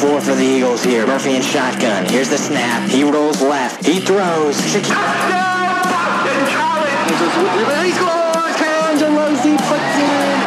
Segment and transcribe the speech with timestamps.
[0.00, 1.06] four for the Eagles here.
[1.06, 2.06] Murphy in shotgun.
[2.06, 2.88] Here's the snap.
[2.88, 3.84] He rolls left.
[3.84, 4.56] He throws.
[4.56, 4.88] Touchdown,
[5.84, 7.04] Boston College!
[7.84, 8.56] He scores!
[8.56, 10.40] Cangelosi puts it in.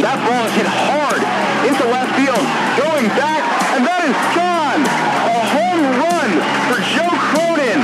[0.00, 1.20] That ball is hit hard
[1.68, 2.46] into left field,
[2.80, 3.42] going back,
[3.76, 4.80] and that is gone.
[4.80, 6.30] A home run
[6.72, 7.80] for Joe Cronin.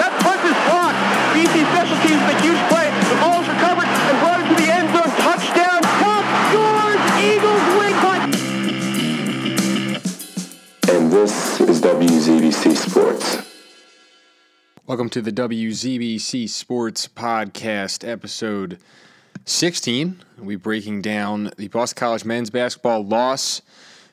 [0.00, 0.35] That punt
[14.86, 18.78] Welcome to the WZBC Sports Podcast, episode
[19.44, 20.22] 16.
[20.38, 23.62] We'll be breaking down the Boston College men's basketball loss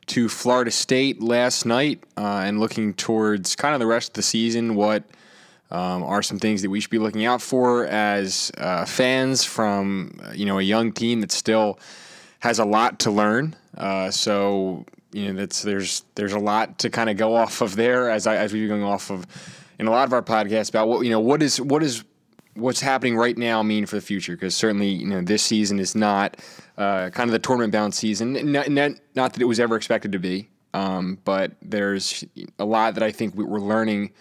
[0.07, 4.23] to Florida State last night uh, and looking towards kind of the rest of the
[4.23, 4.73] season.
[4.73, 5.03] What
[5.69, 10.19] um, are some things that we should be looking out for as uh, fans from
[10.25, 11.77] uh, you know a young team that still
[12.39, 13.55] has a lot to learn.
[13.77, 17.75] Uh, so you know that's there's there's a lot to kind of go off of
[17.75, 19.27] there as I, as we've been going off of
[19.79, 22.03] in a lot of our podcasts about what you know what is what is
[22.55, 24.33] what's happening right now mean for the future?
[24.33, 26.37] Because certainly you know this season is not
[26.77, 28.51] uh, kind of the tournament bound season.
[28.51, 32.23] Not, not, that it was ever expected to be um, but there's
[32.59, 34.11] a lot that I think we- we're learning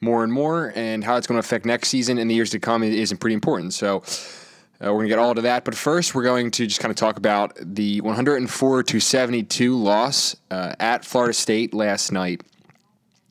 [0.00, 2.58] more and more and how it's going to affect next season and the years to
[2.58, 3.72] come is pretty important.
[3.72, 6.80] So uh, we're going to get all to that, but first we're going to just
[6.80, 12.42] kind of talk about the 104 to 72 loss uh, at Florida State last night.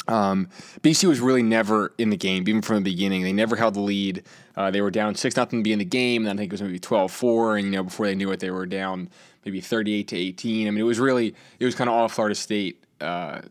[0.08, 0.50] Um,
[0.82, 3.24] BC was really never in the game, even from the beginning.
[3.24, 4.24] They never held the lead.
[4.56, 6.26] Uh, they were down six nothing to be in the game.
[6.26, 8.52] And I think it was maybe 12-4, and you know before they knew it, they
[8.52, 9.10] were down
[9.46, 10.68] maybe 38 to 18.
[10.68, 13.42] I mean, it was really it was kind of all Florida State uh,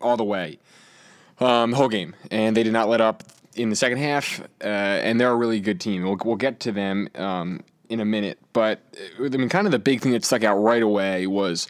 [0.00, 0.58] all the way,
[1.40, 4.40] um, whole game, and they did not let up in the second half.
[4.62, 6.04] Uh, and they're a really good team.
[6.04, 8.80] We'll, we'll get to them um, in a minute, but
[9.20, 11.68] uh, I mean, kind of the big thing that stuck out right away was.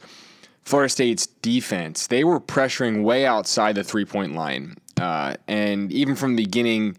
[0.68, 4.76] Florida State's defense, they were pressuring way outside the three point line.
[5.00, 6.98] Uh, and even from the beginning,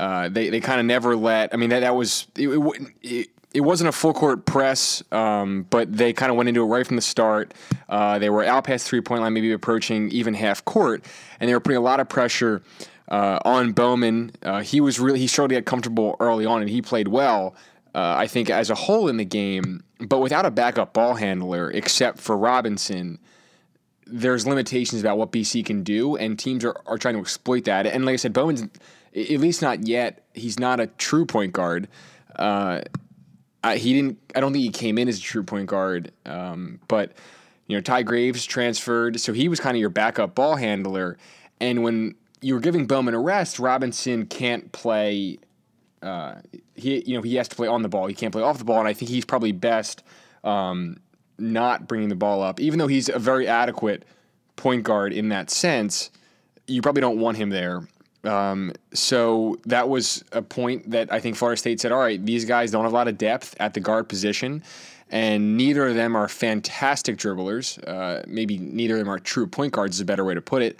[0.00, 2.48] uh, they, they kind of never let, I mean, that, that was, it,
[3.02, 6.66] it, it, wasn't a full court press, um, but they kind of went into it
[6.66, 7.52] right from the start.
[7.86, 11.04] Uh, they were out past three point line, maybe approaching even half court,
[11.38, 12.62] and they were putting a lot of pressure
[13.08, 14.32] uh, on Bowman.
[14.42, 17.54] Uh, he was really, he struggled to get comfortable early on, and he played well.
[17.94, 21.70] Uh, I think as a whole in the game, but without a backup ball handler
[21.70, 23.18] except for Robinson,
[24.06, 27.86] there's limitations about what BC can do, and teams are, are trying to exploit that.
[27.86, 28.62] And like I said, Bowman's
[29.14, 30.24] at least not yet.
[30.34, 31.88] He's not a true point guard.
[32.36, 32.82] Uh,
[33.64, 34.18] I, he didn't.
[34.34, 36.12] I don't think he came in as a true point guard.
[36.26, 37.12] Um, but
[37.66, 41.16] you know, Ty Graves transferred, so he was kind of your backup ball handler.
[41.60, 45.38] And when you were giving Bowman a rest, Robinson can't play.
[46.02, 46.40] Uh,
[46.74, 48.06] he you know he has to play on the ball.
[48.06, 50.02] He can't play off the ball, and I think he's probably best
[50.44, 50.98] um,
[51.38, 54.04] not bringing the ball up, even though he's a very adequate
[54.56, 56.10] point guard in that sense.
[56.66, 57.82] You probably don't want him there.
[58.24, 62.44] Um, so that was a point that I think Florida State said, all right, these
[62.44, 64.62] guys don't have a lot of depth at the guard position,
[65.10, 67.82] and neither of them are fantastic dribblers.
[67.86, 70.62] Uh, maybe neither of them are true point guards, is a better way to put
[70.62, 70.78] it.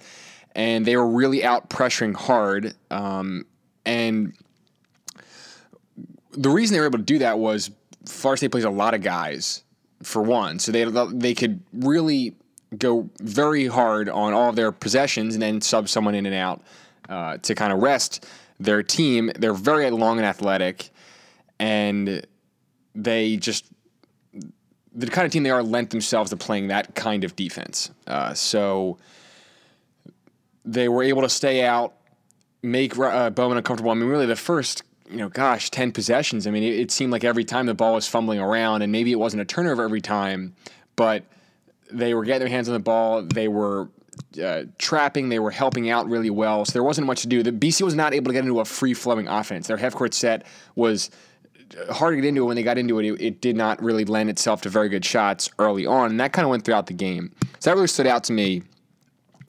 [0.55, 2.75] And they were really out pressuring hard.
[2.91, 3.47] Um,
[3.85, 4.35] and
[6.33, 7.71] the reason they were able to do that was
[8.07, 9.65] Florida State plays a lot of guys
[10.03, 12.35] for one, so they they could really
[12.79, 16.63] go very hard on all of their possessions and then sub someone in and out
[17.09, 18.27] uh, to kind of rest
[18.59, 19.31] their team.
[19.39, 20.91] They're very long and athletic,
[21.59, 22.27] and
[22.95, 23.67] they just
[24.95, 27.91] the kind of team they are lent themselves to playing that kind of defense.
[28.07, 28.99] Uh, so
[30.65, 31.95] they were able to stay out,
[32.63, 33.91] make uh, Bowman uncomfortable.
[33.91, 34.83] I mean, really, the first,
[35.13, 36.47] you know, gosh, 10 possessions.
[36.47, 39.13] I mean, it, it seemed like every time the ball was fumbling around, and maybe
[39.13, 40.55] it wasn't a turnover every time,
[40.97, 41.25] but
[41.91, 43.23] they were getting their hands on the ball.
[43.23, 43.89] They were
[44.43, 45.29] uh, trapping.
[45.29, 46.65] They were helping out really well.
[46.65, 47.43] So there wasn't much to do.
[47.43, 49.67] The BC was not able to get into a free flowing offense.
[49.67, 51.11] Their half court set was
[51.91, 52.45] hard to get into.
[52.45, 55.05] When they got into it, it, it did not really lend itself to very good
[55.05, 57.33] shots early on, and that kind of went throughout the game.
[57.61, 58.63] So that really stood out to me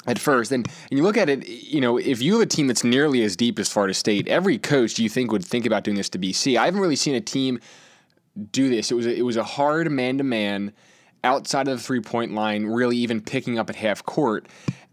[0.08, 0.52] at first.
[0.52, 3.24] And, and you look at it, you know, if you have a team that's nearly
[3.24, 6.20] as deep as Florida State, every coach you think would think about doing this to
[6.20, 6.58] BC.
[6.58, 7.60] I haven't really seen a team
[8.52, 8.92] do this.
[8.92, 10.74] It was a, it was a hard man to man
[11.24, 14.48] outside of the three point line, really even picking up at half court.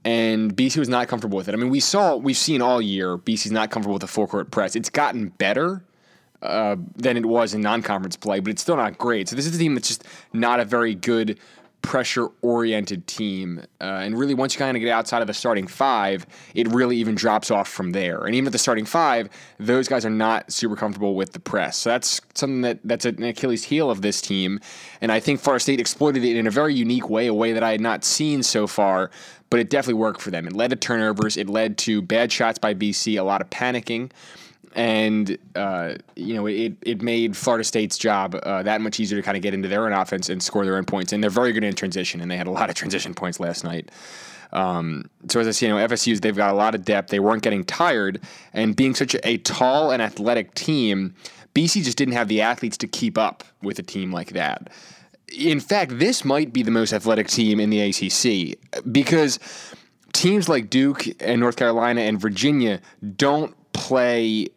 [0.05, 1.53] And BC was not comfortable with it.
[1.53, 4.51] I mean, we saw, we've seen all year, BC's not comfortable with the full court
[4.51, 4.75] press.
[4.75, 5.85] It's gotten better
[6.41, 9.29] uh, than it was in non conference play, but it's still not great.
[9.29, 11.39] So this is a team that's just not a very good
[11.83, 13.63] pressure oriented team.
[13.81, 16.97] Uh, and really, once you kind of get outside of the starting five, it really
[16.97, 18.25] even drops off from there.
[18.25, 19.29] And even at the starting five,
[19.59, 21.77] those guys are not super comfortable with the press.
[21.79, 24.61] So that's something that that's an Achilles heel of this team.
[25.01, 27.63] And I think Florida State exploited it in a very unique way, a way that
[27.63, 29.11] I had not seen so far.
[29.49, 30.47] But it definitely worked for them.
[30.47, 31.37] It led to turnovers.
[31.37, 34.13] It led to bad shots by BC, a lot of panicking
[34.75, 39.23] and uh, you know it, it made Florida State's job uh, that much easier to
[39.23, 41.13] kind of get into their own offense and score their own points.
[41.13, 43.65] And they're very good in transition, and they had a lot of transition points last
[43.65, 43.91] night.
[44.53, 47.11] Um, so as I see, you know, FSU's they've got a lot of depth.
[47.11, 48.21] They weren't getting tired,
[48.53, 51.15] and being such a, a tall and athletic team,
[51.55, 54.71] BC just didn't have the athletes to keep up with a team like that.
[55.37, 58.59] In fact, this might be the most athletic team in the ACC
[58.91, 59.39] because
[60.13, 62.81] teams like Duke and North Carolina and Virginia
[63.17, 64.49] don't play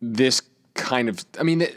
[0.00, 0.42] this
[0.74, 1.24] kind of.
[1.38, 1.72] I mean, the,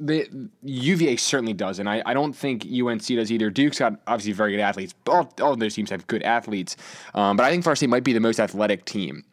[0.00, 3.50] the UVA certainly does, and I, I don't think UNC does either.
[3.50, 4.94] Duke's got obviously very good athletes.
[5.06, 6.76] All, all of those teams have good athletes,
[7.14, 9.24] um, but I think Varsity might be the most athletic team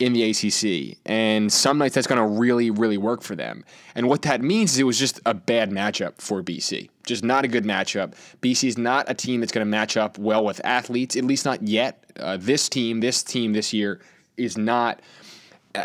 [0.00, 3.64] in the ACC, and some nights that's going to really, really work for them.
[3.94, 6.90] And what that means is it was just a bad matchup for BC.
[7.06, 8.14] Just not a good matchup.
[8.42, 11.44] BC is not a team that's going to match up well with athletes, at least
[11.44, 12.04] not yet.
[12.18, 14.00] Uh, this team, this team this year,
[14.36, 15.00] is not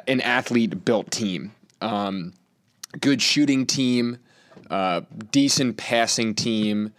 [0.08, 1.52] an athlete built team.
[1.82, 2.34] Um,
[3.00, 4.18] good shooting team,
[4.70, 6.94] uh, decent passing team,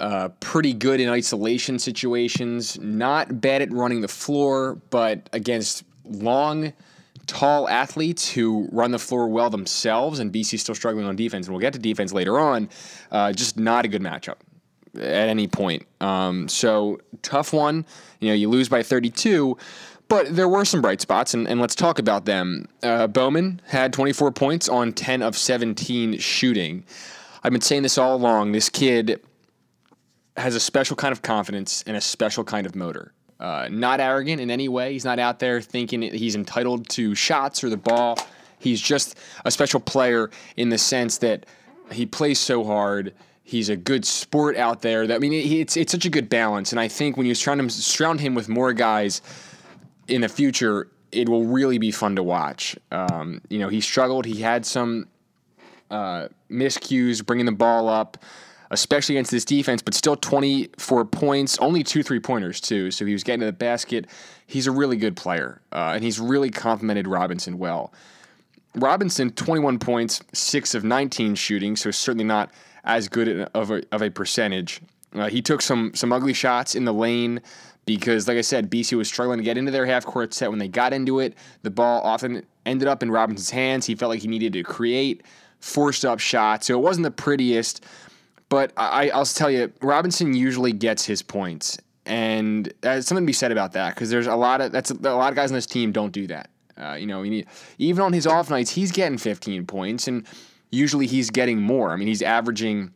[0.00, 6.72] uh, pretty good in isolation situations, not bad at running the floor, but against long,
[7.26, 11.54] tall athletes who run the floor well themselves, and BC still struggling on defense, and
[11.54, 12.68] we'll get to defense later on,
[13.10, 14.36] uh, just not a good matchup
[14.96, 15.86] at any point.
[16.00, 17.86] Um, so tough one.
[18.20, 19.56] You know, you lose by 32.
[20.14, 22.68] But there were some bright spots, and, and let's talk about them.
[22.84, 26.84] Uh, Bowman had 24 points on 10 of 17 shooting.
[27.42, 28.52] I've been saying this all along.
[28.52, 29.20] This kid
[30.36, 33.12] has a special kind of confidence and a special kind of motor.
[33.40, 34.92] Uh, not arrogant in any way.
[34.92, 38.16] He's not out there thinking he's entitled to shots or the ball.
[38.60, 41.44] He's just a special player in the sense that
[41.90, 43.14] he plays so hard.
[43.42, 45.08] He's a good sport out there.
[45.08, 46.70] That I mean, it's it's such a good balance.
[46.70, 49.20] And I think when you surround him, surround him with more guys
[50.08, 52.76] in the future, it will really be fun to watch.
[52.90, 54.26] Um, you know, he struggled.
[54.26, 55.08] He had some
[55.90, 58.18] uh, miscues bringing the ball up,
[58.70, 62.90] especially against this defense, but still 24 points, only two three pointers, too.
[62.90, 64.06] So he was getting to the basket.
[64.46, 67.92] He's a really good player, uh, and he's really complimented Robinson well.
[68.74, 72.50] Robinson, 21 points, 6 of 19 shooting, so certainly not
[72.82, 74.80] as good of a, of a percentage.
[75.14, 77.40] Uh, he took some some ugly shots in the lane
[77.86, 80.50] because, like I said, BC was struggling to get into their half court set.
[80.50, 83.86] When they got into it, the ball often ended up in Robinson's hands.
[83.86, 85.22] He felt like he needed to create
[85.60, 86.66] forced up shots.
[86.66, 87.84] So it wasn't the prettiest,
[88.48, 91.78] but I, I'll tell you, Robinson usually gets his points.
[92.06, 94.94] And there's something to be said about that because there's a lot of that's a,
[94.94, 96.50] a lot of guys on this team don't do that.
[96.76, 97.46] Uh, you know, need,
[97.78, 100.26] even on his off nights, he's getting 15 points, and
[100.70, 101.92] usually he's getting more.
[101.92, 102.92] I mean, he's averaging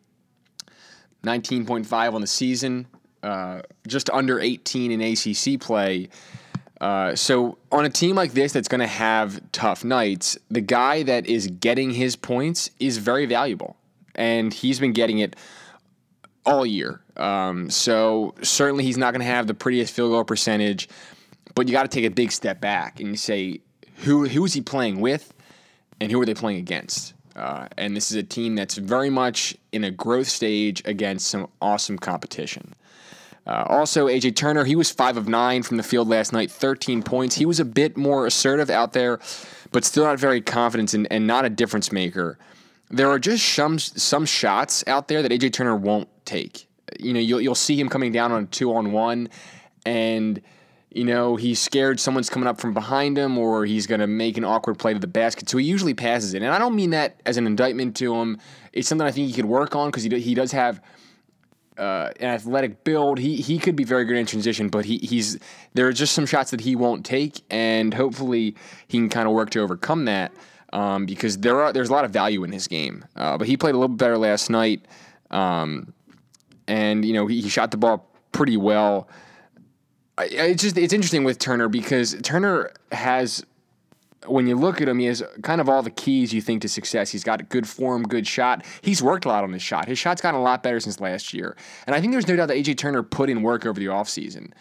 [1.24, 2.86] 19.5 on the season,
[3.22, 6.08] uh, just under 18 in ACC play.
[6.80, 11.02] Uh, so on a team like this that's going to have tough nights, the guy
[11.02, 13.76] that is getting his points is very valuable,
[14.14, 15.34] and he's been getting it
[16.46, 17.00] all year.
[17.16, 20.88] Um, so certainly he's not going to have the prettiest field goal percentage,
[21.54, 23.60] but you got to take a big step back and you say
[24.04, 25.34] who who is he playing with,
[26.00, 27.14] and who are they playing against?
[27.34, 31.48] Uh, and this is a team that's very much in a growth stage against some
[31.60, 32.74] awesome competition.
[33.48, 37.02] Uh, also, AJ Turner, he was five of nine from the field last night, 13
[37.02, 37.34] points.
[37.34, 39.18] He was a bit more assertive out there,
[39.72, 42.38] but still not very confident and, and not a difference maker.
[42.90, 46.66] There are just some some shots out there that AJ Turner won't take.
[47.00, 49.30] You know, you'll you'll see him coming down on a two on one,
[49.84, 50.40] and
[50.90, 54.36] you know he's scared someone's coming up from behind him, or he's going to make
[54.38, 55.48] an awkward play to the basket.
[55.48, 58.38] So he usually passes it, and I don't mean that as an indictment to him.
[58.72, 60.82] It's something I think he could work on because he he does have
[61.78, 63.18] uh, an athletic build.
[63.18, 65.38] He he could be very good in transition, but he he's
[65.74, 68.56] there are just some shots that he won't take, and hopefully
[68.88, 70.32] he can kind of work to overcome that
[70.72, 73.04] um, because there are there's a lot of value in his game.
[73.16, 74.84] Uh, but he played a little better last night,
[75.30, 75.92] um,
[76.66, 79.08] and you know he, he shot the ball pretty well.
[80.18, 83.44] It's just it's interesting with Turner because Turner has
[84.26, 86.68] when you look at him, he has kind of all the keys you think to
[86.68, 87.10] success.
[87.10, 88.64] He's got good form, good shot.
[88.82, 89.86] He's worked a lot on his shot.
[89.86, 91.56] His shot's gotten a lot better since last year.
[91.86, 94.52] And I think there's no doubt that AJ Turner put in work over the offseason.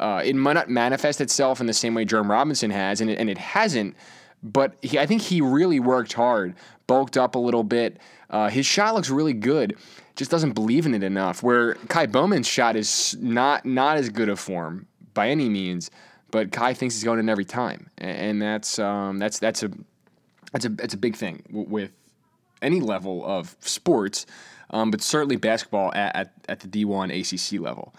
[0.00, 3.18] Uh, it might not manifest itself in the same way Jerome Robinson has, and it,
[3.18, 3.94] and it hasn't.
[4.42, 6.54] but he, I think he really worked hard,
[6.86, 7.98] bulked up a little bit.
[8.30, 9.76] Uh, his shot looks really good.
[10.16, 11.42] Just doesn't believe in it enough.
[11.42, 15.90] Where Ky Bowman's shot is not not as good a form by any means,
[16.32, 19.70] but Ky thinks he's going in every time, and that's um, that's that's a
[20.50, 21.92] that's a that's a big thing with
[22.60, 24.26] any level of sports,
[24.70, 27.94] um, but certainly basketball at, at, at the D1 ACC level.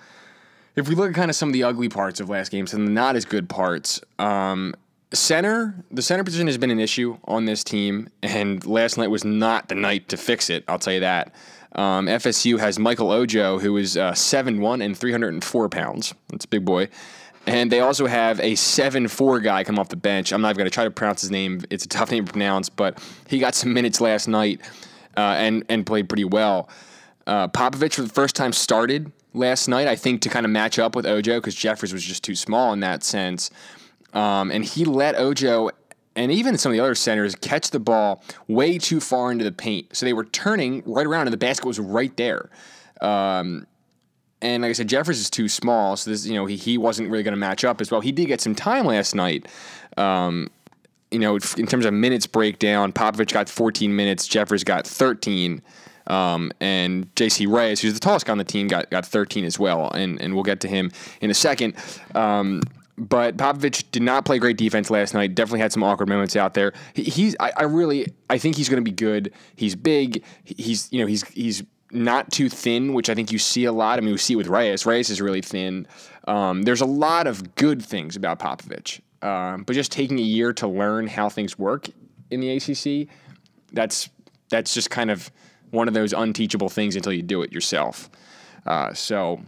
[0.75, 2.81] If we look at kind of some of the ugly parts of last game, some
[2.81, 4.73] of the not as good parts, um,
[5.13, 9.23] center, the center position has been an issue on this team, and last night was
[9.23, 10.63] not the night to fix it.
[10.67, 11.33] I'll tell you that.
[11.75, 16.13] Um, FSU has Michael Ojo, who is uh, 7'1 and 304 pounds.
[16.29, 16.89] That's a big boy.
[17.45, 20.31] And they also have a 7 4 guy come off the bench.
[20.31, 21.61] I'm not even going to try to pronounce his name.
[21.69, 24.61] It's a tough name to pronounce, but he got some minutes last night
[25.17, 26.69] uh, and, and played pretty well.
[27.27, 30.79] Uh, Popovic, for the first time, started last night, I think, to kind of match
[30.79, 33.49] up with Ojo because Jeffers was just too small in that sense.
[34.13, 35.69] Um, and he let Ojo
[36.15, 39.51] and even some of the other centers catch the ball way too far into the
[39.51, 39.95] paint.
[39.95, 42.49] So they were turning right around, and the basket was right there.
[43.01, 43.65] Um,
[44.43, 47.09] and like I said, Jeffers is too small, so this you know he, he wasn't
[47.09, 48.01] really going to match up as well.
[48.01, 49.47] He did get some time last night.
[49.97, 50.49] Um,
[51.11, 55.61] you know, in terms of minutes breakdown, Popovic got 14 minutes, Jeffers got 13,
[56.07, 57.45] um, and J.C.
[57.45, 59.89] Reyes, who's the tallest guy on the team, got got 13 as well.
[59.91, 61.75] And and we'll get to him in a second.
[62.13, 62.61] Um,
[62.97, 65.35] but Popovic did not play great defense last night.
[65.35, 66.73] Definitely had some awkward moments out there.
[66.93, 69.31] He, he's I, I really I think he's going to be good.
[69.55, 70.23] He's big.
[70.43, 73.99] He's you know he's he's not too thin, which I think you see a lot.
[73.99, 74.85] I mean, we see it with Reyes.
[74.85, 75.87] Reyes is really thin.
[76.27, 80.53] Um, there's a lot of good things about Popovic, um, but just taking a year
[80.53, 81.89] to learn how things work
[82.31, 83.09] in the ACC,
[83.71, 84.09] that's
[84.49, 85.31] that's just kind of
[85.71, 88.09] one of those unteachable things until you do it yourself.
[88.65, 89.41] Uh, so.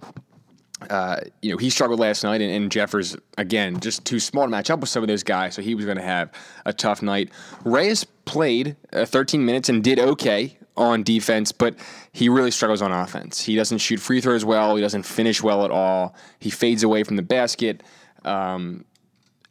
[0.90, 4.50] Uh, you know, he struggled last night, and, and, Jeffers, again, just too small to
[4.50, 6.30] match up with some of those guys, so he was going to have
[6.66, 7.32] a tough night.
[7.64, 11.76] Reyes played uh, 13 minutes and did okay on defense, but
[12.12, 13.42] he really struggles on offense.
[13.42, 14.76] He doesn't shoot free throws well.
[14.76, 16.16] He doesn't finish well at all.
[16.40, 17.82] He fades away from the basket.
[18.24, 18.86] Um,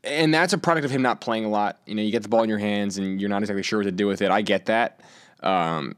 [0.02, 1.80] and that's a product of him not playing a lot.
[1.86, 3.84] You know, you get the ball in your hands and you're not exactly sure what
[3.84, 4.30] to do with it.
[4.30, 5.00] I get that.
[5.42, 5.96] Um,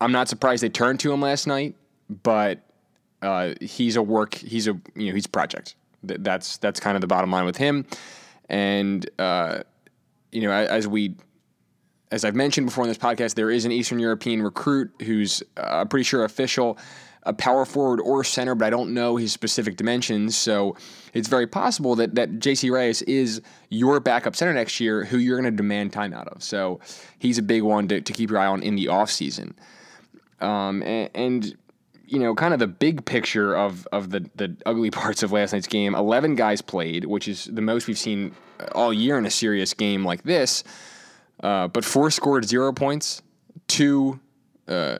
[0.00, 1.74] I'm not surprised they turned to him last night,
[2.08, 2.60] but
[3.20, 4.34] uh, he's a work.
[4.34, 5.74] He's a you know he's a project.
[6.02, 7.84] That's that's kind of the bottom line with him.
[8.48, 9.62] And uh,
[10.30, 11.16] you know, as we
[12.10, 15.84] as I've mentioned before in this podcast, there is an Eastern European recruit who's uh,
[15.84, 16.78] pretty sure official,
[17.24, 20.36] a power forward or center, but I don't know his specific dimensions.
[20.36, 20.76] So
[21.12, 25.40] it's very possible that that JC Reyes is your backup center next year, who you're
[25.40, 26.42] going to demand time out of.
[26.42, 26.80] So
[27.18, 29.52] he's a big one to, to keep your eye on in the offseason.
[30.40, 31.56] Um, and, and
[32.06, 35.52] you know, kind of the big picture of of the the ugly parts of last
[35.52, 35.94] night's game.
[35.94, 38.34] Eleven guys played, which is the most we've seen
[38.72, 40.64] all year in a serious game like this.
[41.42, 43.22] Uh, but four scored zero points,
[43.66, 44.18] two,
[44.66, 44.98] uh,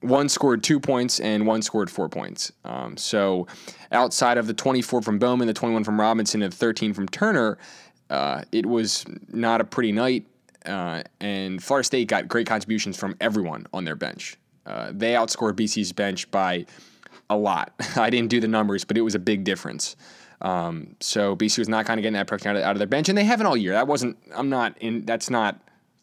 [0.00, 2.52] one scored two points, and one scored four points.
[2.64, 3.46] Um, so
[3.92, 7.58] outside of the 24 from Bowman, the 21 from Robinson, and the 13 from Turner,
[8.08, 10.26] uh, it was not a pretty night.
[10.66, 14.36] Uh, and Florida State got great contributions from everyone on their bench.
[14.66, 16.66] Uh, they outscored BC's bench by
[17.30, 17.72] a lot.
[17.96, 19.96] I didn't do the numbers, but it was a big difference.
[20.42, 22.86] Um, so BC was not kind of getting that production out of, out of their
[22.86, 23.72] bench, and they haven't all year.
[23.72, 24.16] That wasn't.
[24.34, 25.04] I'm not in.
[25.04, 25.60] That's not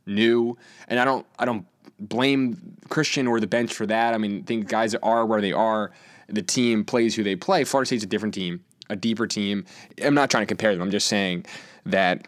[0.08, 1.66] new, and I don't I don't
[2.00, 4.14] blame Christian or the bench for that.
[4.14, 5.92] I mean, I think guys are where they are.
[6.28, 7.64] The team plays who they play.
[7.64, 9.66] Florida State's a different team, a deeper team.
[10.02, 10.82] I'm not trying to compare them.
[10.82, 11.46] I'm just saying
[11.86, 12.28] that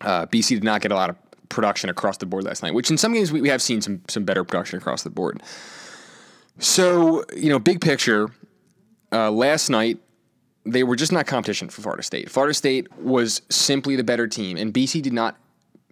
[0.00, 1.16] uh, BC did not get a lot of
[1.48, 4.02] production across the board last night, which in some games we, we have seen some
[4.08, 5.42] some better production across the board.
[6.58, 8.30] So you know, big picture,
[9.10, 9.98] uh, last night
[10.64, 12.30] they were just not competition for Florida State.
[12.30, 15.36] Florida State was simply the better team, and BC did not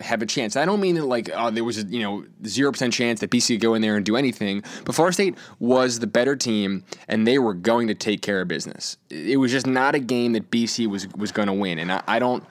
[0.00, 0.56] have a chance.
[0.56, 3.30] I don't mean that like uh, there was a you know zero percent chance that
[3.30, 4.62] BC could go in there and do anything.
[4.84, 8.48] But Florida State was the better team, and they were going to take care of
[8.48, 8.96] business.
[9.10, 12.02] It was just not a game that BC was was going to win, and I,
[12.06, 12.44] I don't.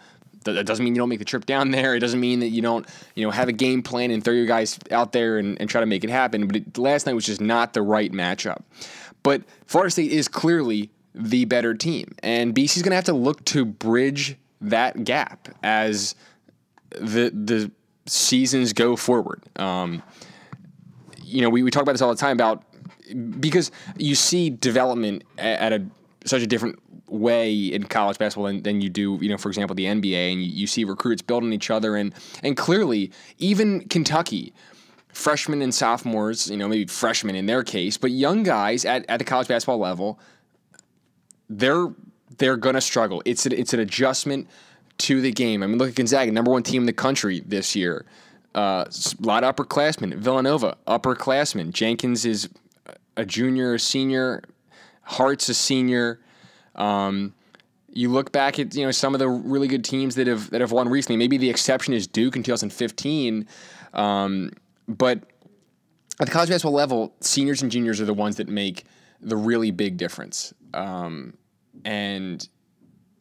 [0.45, 1.95] That doesn't mean you don't make the trip down there.
[1.95, 4.45] It doesn't mean that you don't, you know, have a game plan and throw your
[4.45, 6.47] guys out there and, and try to make it happen.
[6.47, 8.61] But it, last night was just not the right matchup.
[9.21, 13.13] But Florida State is clearly the better team, and BC is going to have to
[13.13, 16.15] look to bridge that gap as
[16.91, 17.71] the the
[18.05, 19.43] seasons go forward.
[19.57, 20.03] Um,
[21.23, 22.63] you know, we, we talk about this all the time about
[23.39, 25.85] because you see development at, a
[26.25, 29.75] such a different way in college basketball than, than you do, you know, for example,
[29.75, 34.53] the NBA, and you, you see recruits building each other, and and clearly even Kentucky
[35.11, 39.17] freshmen and sophomores, you know, maybe freshmen in their case, but young guys at, at
[39.17, 40.19] the college basketball level,
[41.49, 41.87] they're
[42.37, 43.21] they're gonna struggle.
[43.25, 44.47] It's a, it's an adjustment
[44.99, 45.63] to the game.
[45.63, 48.05] I mean, look at Gonzaga, number one team in the country this year.
[48.55, 50.15] Uh, a lot of upperclassmen.
[50.15, 51.71] Villanova, upperclassmen.
[51.71, 52.49] Jenkins is
[53.15, 54.43] a junior, a senior.
[55.03, 56.19] Hart's a senior.
[56.75, 57.33] Um,
[57.91, 60.61] you look back at you know some of the really good teams that have that
[60.61, 61.17] have won recently.
[61.17, 63.47] Maybe the exception is Duke in 2015,
[63.93, 64.51] um,
[64.87, 65.23] but
[66.19, 68.85] at the college basketball level, seniors and juniors are the ones that make
[69.21, 70.53] the really big difference.
[70.73, 71.33] Um,
[71.85, 72.47] and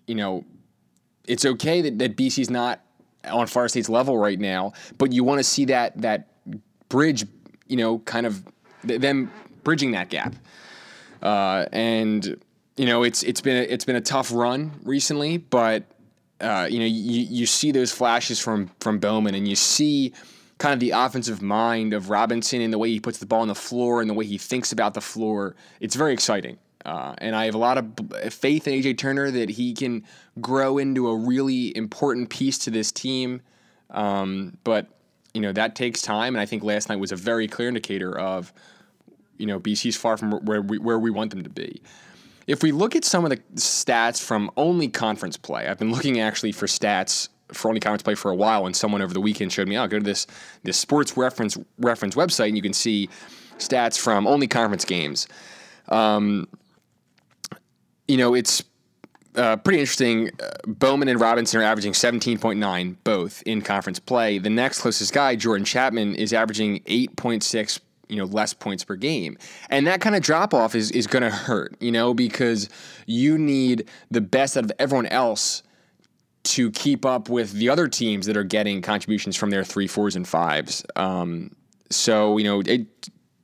[0.07, 0.45] you know,
[1.29, 2.81] it's okay that, that BC's not
[3.25, 6.29] on Far State's level right now, but you want to see that that
[6.89, 7.27] bridge,
[7.67, 8.45] you know, kind of
[8.87, 9.31] th- them
[9.65, 10.35] bridging that gap.
[11.23, 12.41] Uh, and
[12.77, 15.85] you know, it's it's been a, it's been a tough run recently, but
[16.41, 20.13] uh, you know, you, you see those flashes from from Bowman, and you see
[20.59, 23.49] kind of the offensive mind of Robinson and the way he puts the ball on
[23.49, 25.55] the floor and the way he thinks about the floor.
[25.81, 26.59] It's very exciting.
[26.85, 30.05] Uh, and I have a lot of faith in AJ Turner that he can
[30.41, 33.43] grow into a really important piece to this team.
[33.91, 34.87] Um, but
[35.35, 38.17] you know that takes time, and I think last night was a very clear indicator
[38.19, 38.53] of
[39.37, 41.83] you know BC's far from where we where we want them to be.
[42.47, 46.21] If we look at some of the stats from only conference play, I've been looking
[46.21, 49.53] actually for stats for only conference play for a while, and someone over the weekend
[49.53, 50.27] showed me, "I'll oh, go to this
[50.65, 53.09] this sports reference reference website, and you can see
[53.59, 55.29] stats from only conference games."
[55.89, 56.49] Um,
[58.09, 58.65] you know, it's
[59.37, 60.31] uh, pretty interesting.
[60.43, 64.39] Uh, Bowman and Robinson are averaging 17.9 both in conference play.
[64.39, 69.37] The next closest guy, Jordan Chatman, is averaging 8.6 you know less points per game
[69.69, 72.71] and that kind of drop off is, is going to hurt you know because
[73.05, 75.63] you need the best out of everyone else
[76.43, 80.17] to keep up with the other teams that are getting contributions from their three fours
[80.17, 81.55] and fives um,
[81.91, 82.87] so you know it,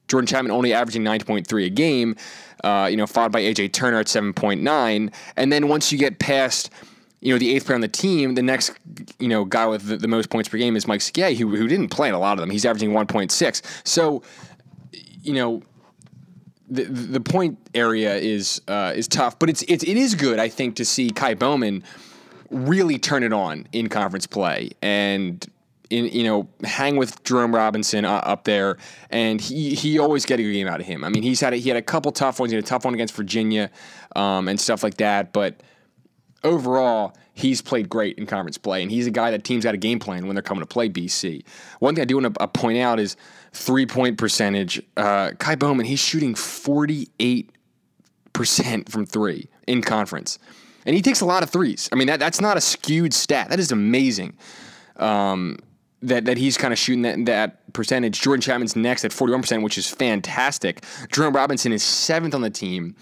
[0.08, 2.16] jordan chatman only averaging 9.3 a game
[2.64, 5.12] uh, you know, followed by AJ Turner at 7.9.
[5.36, 6.70] And then once you get past,
[7.20, 8.72] you know, the eighth player on the team, the next,
[9.18, 11.68] you know, guy with the, the most points per game is Mike Sigue, who, who
[11.68, 12.48] didn't play in a lot of them.
[12.48, 13.62] He's averaging 1.6.
[13.86, 14.22] So,
[15.22, 15.62] you know,
[16.70, 20.48] the the point area is uh, is tough, but it's, it's it is good, I
[20.48, 21.84] think, to see Ky Bowman
[22.50, 25.46] really turn it on in conference play and
[25.90, 28.78] in, you know, hang with Jerome Robinson uh, up there,
[29.10, 31.04] and he he always get a good game out of him.
[31.04, 32.52] I mean, he's had a, he had a couple tough ones.
[32.52, 33.70] He had a tough one against Virginia,
[34.16, 35.32] um, and stuff like that.
[35.32, 35.62] But
[36.42, 39.78] overall, he's played great in conference play, and he's a guy that teams got a
[39.78, 41.44] game plan when they're coming to play BC.
[41.80, 43.16] One thing I do want to uh, point out is
[43.52, 44.82] three point percentage.
[44.96, 47.50] Uh, Ky Bowman, he's shooting forty eight
[48.32, 50.38] percent from three in conference,
[50.86, 51.88] and he takes a lot of threes.
[51.92, 53.50] I mean, that that's not a skewed stat.
[53.50, 54.36] That is amazing.
[54.96, 55.58] Um,
[56.08, 58.20] that, that he's kind of shooting that, that percentage.
[58.20, 60.84] Jordan Chatman's next at 41%, which is fantastic.
[61.10, 62.96] Jerome Robinson is seventh on the team.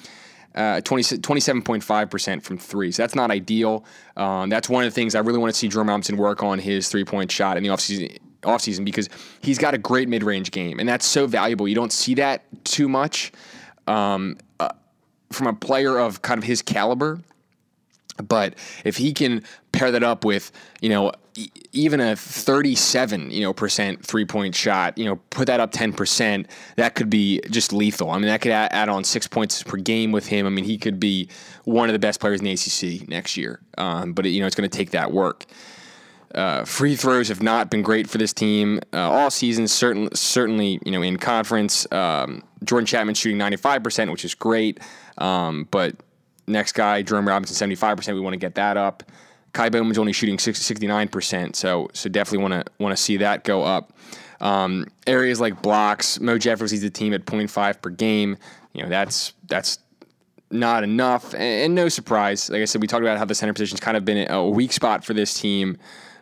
[0.55, 2.93] Uh, 20, 27.5% from three.
[2.93, 3.85] So that's not ideal.
[4.19, 6.59] Um, that's one of the things I really want to see Jerome Robinson work on
[6.59, 9.09] his three point shot in the offseason, offseason because
[9.41, 10.79] he's got a great mid range game.
[10.79, 11.67] And that's so valuable.
[11.67, 13.33] You don't see that too much
[13.87, 14.69] um, uh,
[15.31, 17.21] from a player of kind of his caliber.
[18.16, 21.12] But if he can pair that up with, you know,
[21.72, 26.46] even a 37, you know, percent three point shot, you know, put that up 10%,
[26.77, 28.11] that could be just lethal.
[28.11, 30.46] I mean, that could add, on six points per game with him.
[30.46, 31.29] I mean, he could be
[31.64, 33.61] one of the best players in the ACC next year.
[33.79, 35.46] Um, but, it, you know, it's going to take that work.
[36.35, 39.68] Uh, free throws have not been great for this team uh, all season.
[39.68, 44.81] Certainly, certainly, you know, in conference, um, Jordan Chatman shooting 95%, which is great.
[45.18, 45.94] Um, but
[46.46, 48.14] next guy, Jerome Robinson, 75%.
[48.14, 49.02] We want to get that up.
[49.55, 53.62] Ky Bowman's only shooting 69%, so so definitely want to want to see that go
[53.62, 53.92] up.
[54.40, 58.38] Um, areas like blocks, Mo Jeffers leads the team at 0.5 per game.
[58.72, 59.78] You know that's that's
[60.50, 62.48] not enough, and, and, no surprise.
[62.50, 64.72] Like I said, we talked about how the center position's kind of been a weak
[64.72, 65.76] spot for this team,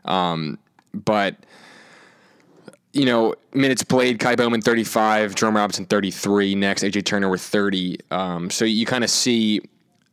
[0.04, 0.58] um,
[0.92, 1.36] but
[2.92, 7.98] you know, minutes played, Ky Bowman 35, Jerome Robinson 33, next AJ Turner with 30.
[8.10, 9.60] Um, so you kind of see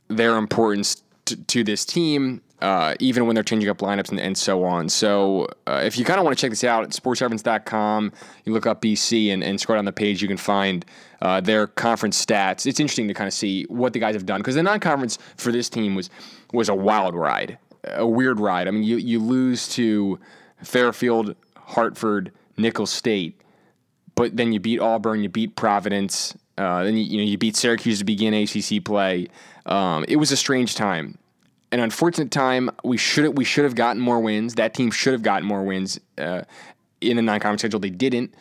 [0.07, 4.37] their importance to, to this team uh, even when they're changing up lineups and, and
[4.37, 4.89] so on.
[4.89, 8.11] So uh, if you kind of want to check this out at sportsreference.com,
[8.45, 10.85] you look up BC and, and scroll down the page, you can find
[11.21, 12.65] uh, their conference stats.
[12.65, 15.51] It's interesting to kind of see what the guys have done because the non-conference for
[15.51, 16.09] this team was
[16.53, 18.67] was a wild ride, a weird ride.
[18.67, 20.19] I mean, you you lose to
[20.63, 23.39] Fairfield, Hartford, Nicholls State,
[24.15, 27.55] but then you beat Auburn, you beat Providence, uh, then you, you know you beat
[27.55, 29.27] Syracuse to begin ACC play.
[29.67, 31.17] Um, it was a strange time
[31.71, 32.69] an unfortunate time.
[32.83, 34.55] We should we should have gotten more wins.
[34.55, 36.43] That team should have gotten more wins uh,
[37.01, 37.79] in the non-conference schedule.
[37.79, 38.33] They didn't.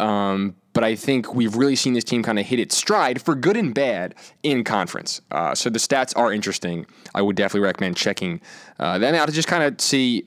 [0.00, 3.36] Um, but I think we've really seen this team kind of hit its stride for
[3.36, 5.20] good and bad in conference.
[5.30, 6.84] Uh, so the stats are interesting.
[7.14, 8.40] I would definitely recommend checking
[8.80, 10.26] uh, them out to just kind of see.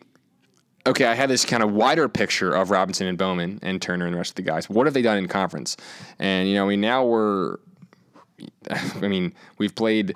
[0.86, 4.14] Okay, I have this kind of wider picture of Robinson and Bowman and Turner and
[4.14, 4.70] the rest of the guys.
[4.70, 5.76] What have they done in conference?
[6.18, 7.58] And you know, mean, now we're.
[8.70, 10.14] I mean, we've played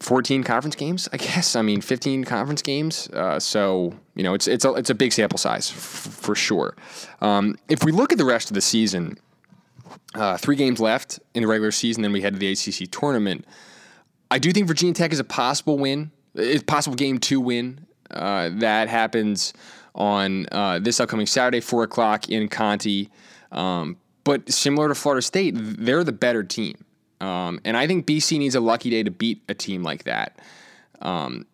[0.00, 1.56] 14 conference games, I guess.
[1.56, 3.08] I mean, 15 conference games.
[3.10, 6.76] Uh, so you know, it's it's a it's a big sample size f- for sure.
[7.20, 9.18] Um, if we look at the rest of the season,
[10.14, 13.44] uh, three games left in the regular season, then we head to the ACC tournament.
[14.30, 17.86] I do think Virginia Tech is a possible win, it's possible game two win.
[18.10, 19.52] Uh, that happens
[19.94, 23.08] on uh, this upcoming Saturday, four o'clock in Conte.
[23.52, 26.84] Um, but similar to Florida State, they're the better team.
[27.20, 30.38] Um, and I think BC needs a lucky day to beat a team like that.
[31.02, 31.46] Um,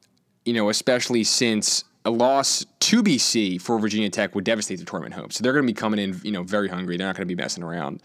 [0.44, 5.14] you know, especially since a loss to BC for Virginia Tech would devastate the tournament
[5.14, 5.36] hopes.
[5.36, 6.96] So they're going to be coming in, you know, very hungry.
[6.96, 8.02] They're not going to be messing around.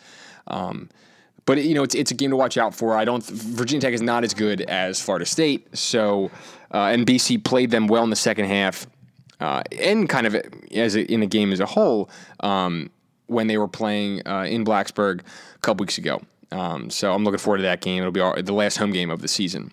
[0.48, 0.89] Um,
[1.45, 2.95] but you know, it's it's a game to watch out for.
[2.95, 3.26] I don't.
[3.26, 5.76] Virginia Tech is not as good as Florida State.
[5.76, 6.30] So,
[6.72, 8.86] uh, and BC played them well in the second half,
[9.39, 10.36] uh, and kind of
[10.72, 12.10] as a, in the game as a whole
[12.41, 12.91] um,
[13.28, 16.22] when they were playing uh, in Blacksburg a couple weeks ago.
[16.51, 17.99] Um, so I'm looking forward to that game.
[17.99, 19.71] It'll be our, the last home game of the season.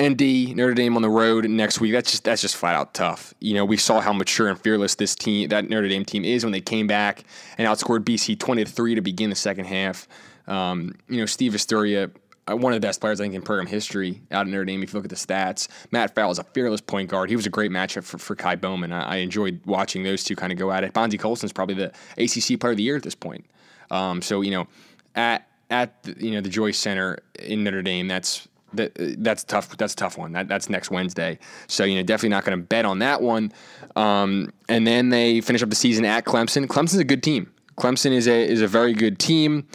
[0.00, 1.92] ND Notre Dame on the road next week.
[1.92, 3.32] That's just that's just flat out tough.
[3.40, 6.44] You know, we saw how mature and fearless this team, that Notre Dame team, is
[6.44, 7.24] when they came back
[7.56, 10.06] and outscored BC twenty to three to begin the second half.
[10.46, 12.10] Um, you know, Steve Vasturia,
[12.48, 14.82] uh, one of the best players I think in program history out of Notre Dame.
[14.82, 17.30] If you look at the stats, Matt Farrell is a fearless point guard.
[17.30, 18.92] He was a great matchup for, for Ky Bowman.
[18.92, 20.92] I, I enjoyed watching those two kind of go at it.
[20.92, 23.46] Bonzie Colson's probably the ACC Player of the Year at this point.
[23.90, 24.68] Um, so you know,
[25.16, 29.76] at at the, you know the Joyce Center in Notre Dame, that's that, that's tough.
[29.76, 30.32] That's a tough one.
[30.32, 31.38] That, that's next Wednesday.
[31.66, 33.52] So you know, definitely not going to bet on that one.
[33.96, 36.66] Um, and then they finish up the season at Clemson.
[36.66, 37.52] Clemson's a good team.
[37.76, 39.66] Clemson is a is a very good team.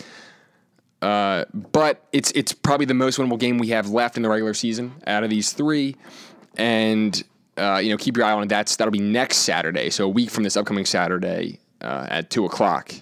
[1.02, 4.54] Uh, but it's it's probably the most winnable game we have left in the regular
[4.54, 5.96] season out of these three.
[6.58, 7.24] And
[7.58, 8.50] uh, you know, keep your eye on it.
[8.50, 9.90] That's that'll be next Saturday.
[9.90, 12.94] So a week from this upcoming Saturday uh, at two o'clock.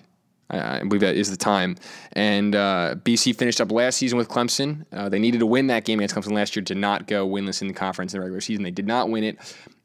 [0.50, 1.76] I believe that is the time.
[2.14, 4.86] And uh, BC finished up last season with Clemson.
[4.92, 7.62] Uh, they needed to win that game against Clemson last year to not go winless
[7.62, 8.64] in the conference in the regular season.
[8.64, 9.38] They did not win it.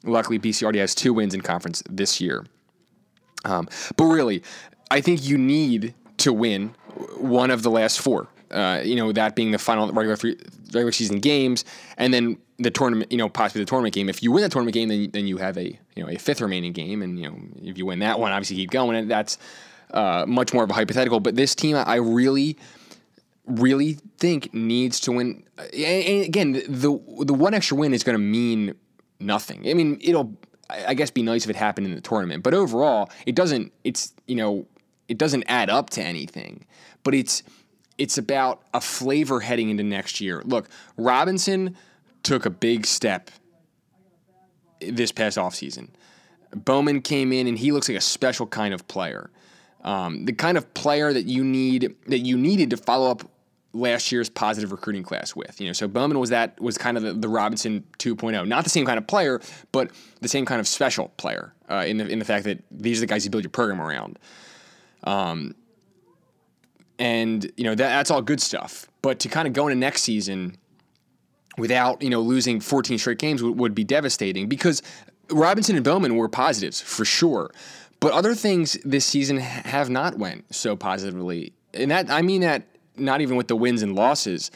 [0.05, 2.47] Luckily, BC already has two wins in conference this year.
[3.45, 4.43] Um, but really,
[4.91, 6.75] I think you need to win
[7.19, 8.29] one of the last four.
[8.51, 10.37] Uh, you know, that being the final regular three,
[10.73, 11.65] regular season games,
[11.99, 13.11] and then the tournament.
[13.11, 14.09] You know, possibly the tournament game.
[14.09, 16.41] If you win that tournament game, then then you have a you know a fifth
[16.41, 18.97] remaining game, and you know if you win that one, obviously keep going.
[18.97, 19.39] And that's
[19.91, 21.21] uh, much more of a hypothetical.
[21.21, 22.59] But this team, I really,
[23.47, 25.45] really think needs to win.
[25.59, 28.75] And again, the the one extra win is going to mean
[29.21, 29.69] nothing.
[29.69, 30.37] I mean, it'll
[30.71, 33.73] I guess be nice if it happened in the tournament, but overall, it doesn't.
[33.85, 34.67] It's you know,
[35.09, 36.67] it doesn't add up to anything.
[37.03, 37.43] But it's
[37.99, 40.43] it's about a flavor heading into next year.
[40.45, 41.77] Look, Robinson
[42.23, 43.31] took a big step
[44.81, 45.91] this past offseason.
[46.55, 49.31] Bowman came in and he looks like a special kind of player
[49.85, 53.29] um, the kind of player that you need that you needed to follow up
[53.75, 55.61] last year's positive recruiting class with.
[55.61, 58.71] You know, so Bowman was that was kind of the, the Robinson 2.0, not the
[58.71, 59.41] same kind of player,
[59.73, 62.99] but the same kind of special player uh, in the in the fact that these
[62.99, 64.19] are the guys you build your program around.
[65.03, 65.55] Um,
[66.99, 68.87] and you know that, that's all good stuff.
[69.03, 70.57] But to kind of go into next season
[71.59, 74.83] without you know losing 14 straight games would, would be devastating because
[75.31, 77.51] Robinson and Bowman were positives for sure.
[78.05, 82.67] But other things this season have not went so positively, and that I mean that
[82.99, 84.51] not even with the wins and losses.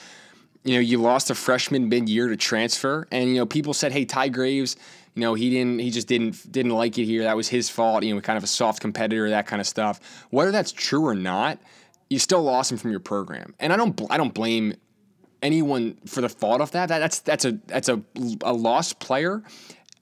[0.65, 4.05] You know, you lost a freshman mid-year to transfer, and you know people said, "Hey,
[4.05, 4.77] Ty Graves,
[5.15, 7.23] you know he didn't, he just didn't didn't like it here.
[7.23, 8.05] That was his fault.
[8.05, 11.15] You know, kind of a soft competitor, that kind of stuff." Whether that's true or
[11.15, 11.59] not,
[12.11, 14.75] you still lost him from your program, and I don't I don't blame
[15.41, 16.91] anyone for the fault of that.
[16.91, 18.03] that that's that's a that's a
[18.43, 19.43] a lost player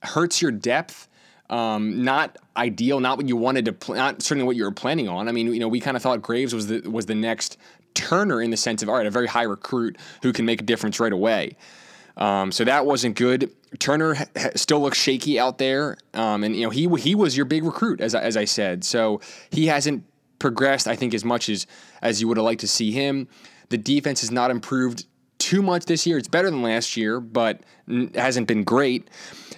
[0.03, 1.07] hurts your depth
[1.51, 5.09] um, not ideal, not what you wanted to, pl- not certainly what you were planning
[5.09, 5.29] on.
[5.29, 7.57] I mean, you know, we kind of thought Graves was the was the next
[7.95, 10.65] Turner in the sense of all right, a very high recruit who can make a
[10.65, 11.57] difference right away.
[12.17, 13.51] Um, so that wasn't good.
[13.79, 17.47] Turner ha- still looks shaky out there, um, and you know he he was your
[17.47, 18.85] big recruit as as I said.
[18.85, 20.05] So he hasn't
[20.39, 21.67] progressed, I think, as much as
[22.03, 23.29] as you would have liked to see him.
[23.69, 25.07] The defense has not improved
[25.47, 26.19] too much this year.
[26.19, 27.61] It's better than last year, but
[28.17, 29.09] hasn't been great.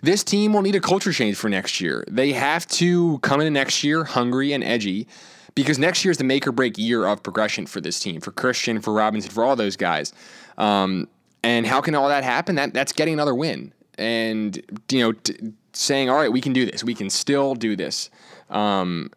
[0.03, 2.05] This team will need a culture change for next year.
[2.11, 5.09] They have to come into next year hungry and edgy
[5.55, 8.33] because next year is the make or break year of progression for this team, for
[8.33, 10.13] Christian, for Robinson, for all those guys.
[10.59, 11.09] Um,
[11.43, 12.57] and how can all that happen?
[12.57, 16.67] That that's getting another win, and you know, t- saying, "All right, we can do
[16.67, 16.85] this.
[16.85, 18.11] We can still do this."
[18.51, 19.11] Um,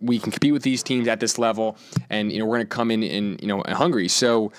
[0.00, 1.76] we can compete with these teams at this level,
[2.08, 4.08] and you know we're going to come in and you know hungry.
[4.08, 4.50] So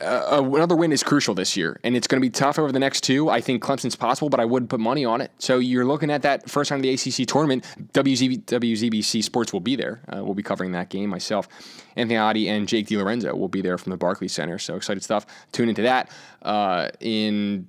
[0.00, 2.78] uh, another win is crucial this year, and it's going to be tough over the
[2.78, 3.28] next two.
[3.28, 5.32] I think Clemson's possible, but I wouldn't put money on it.
[5.38, 7.64] So you're looking at that first round of the ACC tournament.
[7.92, 10.00] WZB, WZBC Sports will be there.
[10.08, 11.48] Uh, we'll be covering that game myself.
[11.96, 14.58] Anthony Oddie and Jake DiLorenzo will be there from the Barclays Center.
[14.58, 15.26] So excited stuff.
[15.50, 16.10] Tune into that
[16.42, 17.66] uh, in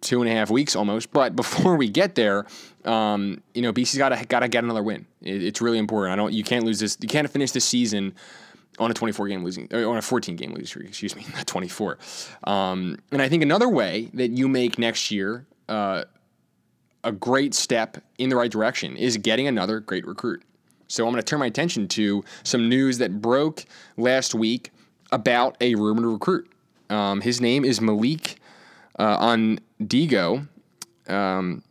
[0.00, 1.12] two and a half weeks almost.
[1.12, 2.46] But before we get there,
[2.84, 5.06] um, you know, BC's got to got to get another win.
[5.22, 6.12] It, it's really important.
[6.12, 6.32] I don't.
[6.32, 6.96] You can't lose this.
[7.00, 8.14] You can't finish this season
[8.78, 11.98] on a 24 game losing on a 14 game losing streak, excuse me, not 24.
[12.44, 16.04] Um, and I think another way that you make next year uh,
[17.02, 20.42] a great step in the right direction is getting another great recruit.
[20.88, 23.64] So I'm going to turn my attention to some news that broke
[23.96, 24.70] last week
[25.12, 26.50] about a rumored recruit.
[26.90, 28.38] Um, his name is Malik
[28.98, 30.46] uh, Ondigo.
[31.08, 31.62] Um,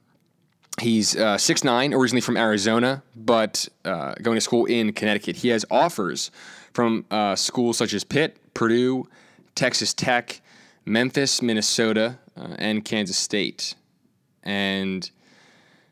[0.81, 5.35] He's uh, 6'9, originally from Arizona, but uh, going to school in Connecticut.
[5.37, 6.31] He has offers
[6.73, 9.07] from uh, schools such as Pitt, Purdue,
[9.55, 10.41] Texas Tech,
[10.85, 13.75] Memphis, Minnesota, uh, and Kansas State.
[14.43, 15.09] And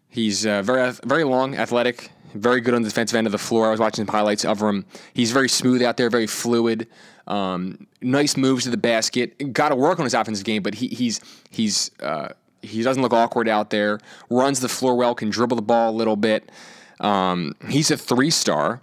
[0.09, 3.67] he's uh, very very long, athletic, very good on the defensive end of the floor.
[3.67, 4.85] I was watching some highlights of him.
[5.13, 6.87] He's very smooth out there, very fluid.
[7.27, 9.53] Um, nice moves to the basket.
[9.53, 12.29] Got to work on his offensive game, but he, he's he's uh,
[12.61, 13.99] he doesn't look awkward out there.
[14.29, 15.15] Runs the floor well.
[15.15, 16.51] Can dribble the ball a little bit.
[16.99, 18.81] Um, he's a three star.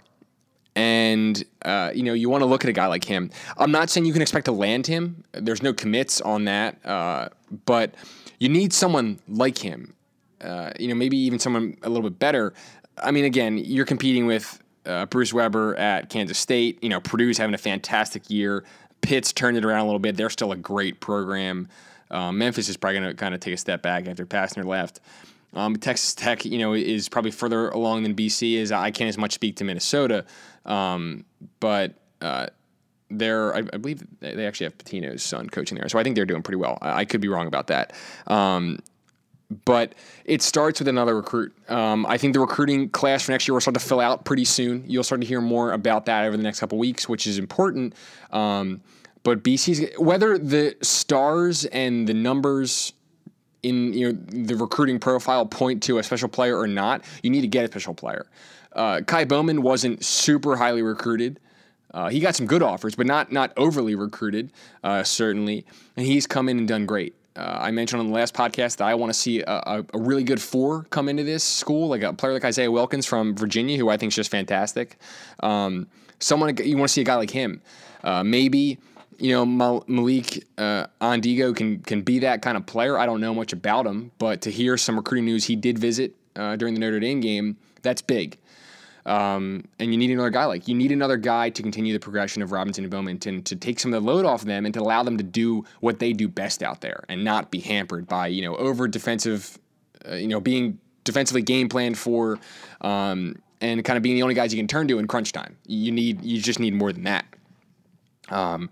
[0.75, 3.31] And uh, you know you want to look at a guy like him.
[3.57, 5.23] I'm not saying you can expect to land him.
[5.33, 7.29] There's no commits on that, uh,
[7.65, 7.95] but
[8.39, 9.93] you need someone like him.
[10.41, 12.53] Uh, you know, maybe even someone a little bit better.
[13.01, 16.81] I mean, again, you're competing with uh, Bruce Weber at Kansas State.
[16.81, 18.63] You know, Purdue's having a fantastic year.
[19.01, 20.15] Pitt's turned it around a little bit.
[20.17, 21.67] They're still a great program.
[22.11, 24.99] Uh, Memphis is probably going to kind of take a step back after Pastner left.
[25.53, 28.71] Um, Texas Tech, you know, is probably further along than BC is.
[28.71, 30.25] I can't as much speak to Minnesota,
[30.65, 31.25] um,
[31.59, 32.47] but uh,
[33.09, 36.25] they're, I, I, believe they actually have Pitino's son coaching there, so I think they're
[36.25, 36.77] doing pretty well.
[36.81, 37.93] I, I could be wrong about that.
[38.27, 38.79] Um,
[39.65, 39.95] but
[40.25, 41.53] it starts with another recruit.
[41.69, 44.45] Um, I think the recruiting class for next year will start to fill out pretty
[44.45, 44.83] soon.
[44.85, 47.95] You'll start to hear more about that over the next couple weeks, which is important.
[48.31, 48.81] Um,
[49.23, 52.93] but BC's whether the stars and the numbers
[53.63, 57.41] in you know the recruiting profile point to a special player or not, you need
[57.41, 58.27] to get a special player.
[58.73, 61.39] Uh, Ky Bowman wasn't super highly recruited.
[61.91, 64.51] Uh, he got some good offers, but not not overly recruited,
[64.83, 65.65] uh, certainly.
[65.97, 67.15] And he's come in and done great.
[67.35, 69.99] Uh, I mentioned on the last podcast that I want to see a, a, a,
[69.99, 73.77] really good four come into this school, like a player like Isaiah Wilkins from Virginia,
[73.77, 74.97] who I think is just fantastic.
[75.39, 75.87] Um,
[76.19, 77.61] someone you want to see a guy like him.
[78.03, 78.77] Uh, maybe
[79.19, 82.97] you know, Malik uh, Ondigo can can be that kind of player.
[82.97, 86.15] I don't know much about him, but to hear some recruiting news, he did visit
[86.35, 87.57] uh, during the Notre Dame game.
[87.81, 88.37] That's big.
[89.05, 92.41] Um, and you need another guy like you need another guy to continue the progression
[92.41, 94.73] of Robinson and Bowman to, to take some of the load off of them and
[94.73, 98.07] to allow them to do what they do best out there and not be hampered
[98.07, 99.57] by you know over defensive,
[100.09, 102.39] uh, you know being defensively game planned for,
[102.81, 105.57] um, and kind of being the only guys you can turn to in crunch time.
[105.65, 107.25] You need you just need more than that.
[108.29, 108.69] Um,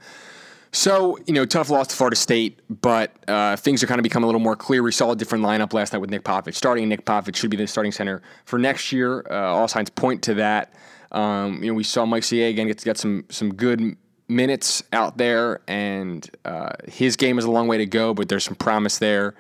[0.77, 4.23] so, you know, tough loss to Florida State, but uh, things are kind of become
[4.23, 4.83] a little more clear.
[4.83, 6.53] We saw a different lineup last night with Nik Popovic.
[6.53, 9.25] Starting Nik Popovic should be the starting center for next year.
[9.27, 10.75] Uh, all signs point to that.
[11.11, 15.17] Um, you know, we saw Mike CA again get get some some good minutes out
[15.17, 18.99] there, and uh, his game is a long way to go, but there's some promise
[18.99, 19.33] there.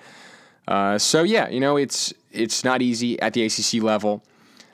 [0.67, 4.23] Uh, so yeah, you know, it's it's not easy at the ACC level.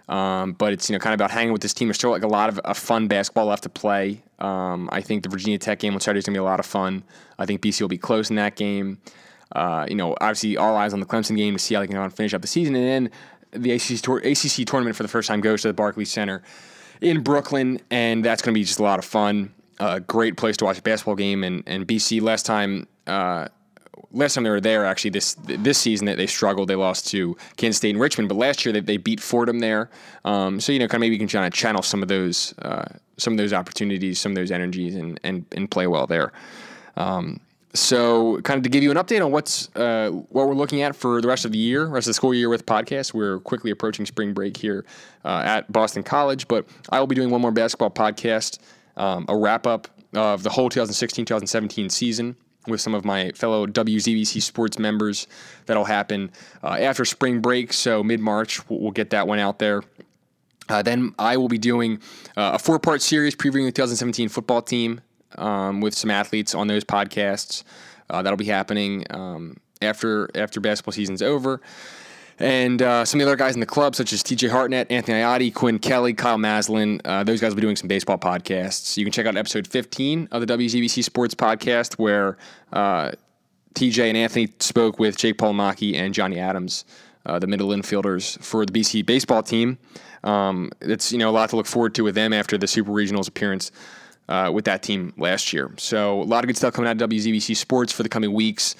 [0.07, 1.87] Um, but it's you know kind of about hanging with this team.
[1.89, 4.23] There's still like a lot of a fun basketball left to play.
[4.43, 6.65] Um, I think the Virginia Tech game on Saturday is gonna be a lot of
[6.65, 7.03] fun.
[7.39, 8.99] I think BC will be close in that game.
[9.53, 12.09] Uh, you know, obviously all eyes on the Clemson game to see how they can
[12.09, 15.41] finish up the season, and then the ACC, tour- ACC tournament for the first time
[15.41, 16.41] goes to the Barclays Center
[17.01, 19.53] in Brooklyn, and that's going to be just a lot of fun.
[19.79, 22.87] A uh, great place to watch a basketball game, and and BC last time.
[23.07, 23.47] Uh,
[24.13, 26.69] last time they were there, actually this this season that they struggled.
[26.69, 29.89] They lost to Kansas State and Richmond, but last year they, they beat Fordham there.
[30.23, 32.53] Um, so you know, kind of maybe you can kind of channel some of those
[32.59, 32.85] uh,
[33.17, 36.31] some of those opportunities, some of those energies, and and, and play well there.
[36.95, 37.39] Um,
[37.75, 40.95] so, kind of to give you an update on what's uh, what we're looking at
[40.95, 43.15] for the rest of the year, rest of the school year with podcast.
[43.15, 44.85] We're quickly approaching spring break here
[45.25, 48.59] uh, at Boston College, but I will be doing one more basketball podcast,
[48.95, 52.35] um, a wrap up of the whole 2016-2017 season
[52.67, 55.27] with some of my fellow WZBC sports members.
[55.65, 56.31] That'll happen
[56.63, 59.83] uh, after spring break, so mid March, we'll, we'll, get that one out there.
[60.69, 61.99] Uh, then I will be doing
[62.37, 65.01] uh, a four part series previewing the 2017 football team
[65.37, 67.63] um, with some athletes on those podcasts.
[68.09, 71.61] Uh, that'll be happening um, after after basketball season's over.
[72.39, 75.19] And uh, some of the other guys in the club, such as TJ Hartnett, Anthony
[75.19, 78.97] Iotti, Quinn Kelly, Kyle Maslin, uh, those guys will be doing some baseball podcasts.
[78.97, 82.37] You can check out episode 15 of the WZBC Sports Podcast, where
[82.71, 83.11] uh,
[83.75, 86.85] TJ and Anthony spoke with Jake Palomaki and Johnny Adams,
[87.25, 89.77] uh, the middle infielders for the BC baseball team.
[90.23, 92.91] Um, it's you know a lot to look forward to with them after the Super
[92.91, 93.71] Regionals appearance
[94.29, 95.71] uh, with that team last year.
[95.77, 98.75] So a lot of good stuff coming out of WZBC Sports for the coming weeks.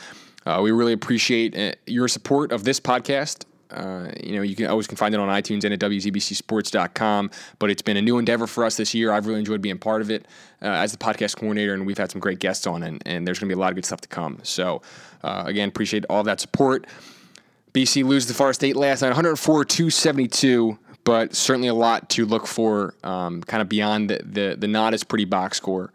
[0.46, 3.46] Uh, we really appreciate uh, your support of this podcast.
[3.74, 7.32] Uh, you know, you can always can find it on iTunes and at WZBCSports.com.
[7.60, 9.12] But it's been a new endeavor for us this year.
[9.12, 10.28] I've really enjoyed being part of it
[10.62, 13.40] uh, as the podcast coordinator, and we've had some great guests on, and, and there's
[13.40, 14.40] going to be a lot of good stuff to come.
[14.44, 14.82] So,
[15.24, 16.86] uh, again, appreciate all that support.
[17.74, 22.46] BC loses to Florida State last night, 104 272, but certainly a lot to look
[22.46, 25.92] for, um, kind of beyond the, the, the not as pretty box score.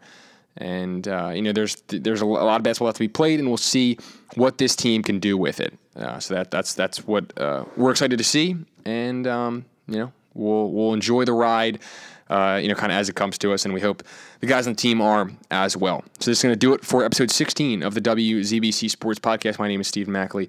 [0.59, 3.47] And uh, you know, there's there's a lot of basketball left to be played, and
[3.47, 3.97] we'll see
[4.35, 5.73] what this team can do with it.
[5.95, 10.11] Uh, so that that's that's what uh, we're excited to see, and um, you know,
[10.33, 11.79] we'll we'll enjoy the ride.
[12.29, 14.03] Uh, you know, kind of as it comes to us, and we hope
[14.39, 16.03] the guys on the team are as well.
[16.19, 19.57] So this is going to do it for episode 16 of the WZBC Sports Podcast.
[19.57, 20.47] My name is Stephen Mackley.